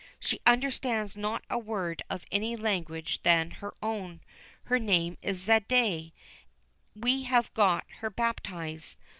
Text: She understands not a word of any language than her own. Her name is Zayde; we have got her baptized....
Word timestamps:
She 0.19 0.41
understands 0.47 1.15
not 1.15 1.43
a 1.47 1.59
word 1.59 2.01
of 2.09 2.25
any 2.31 2.55
language 2.55 3.21
than 3.21 3.51
her 3.51 3.75
own. 3.83 4.21
Her 4.63 4.79
name 4.79 5.15
is 5.21 5.45
Zayde; 5.45 6.11
we 6.95 7.21
have 7.25 7.53
got 7.53 7.85
her 7.99 8.09
baptized.... 8.09 8.97